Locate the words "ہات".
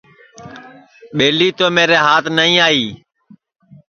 2.05-2.25